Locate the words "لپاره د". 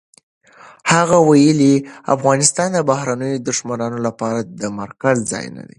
4.07-4.63